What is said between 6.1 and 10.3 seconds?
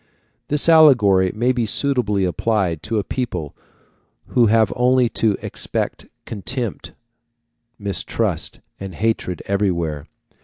contempt, mistrust, and hatred, everywhere.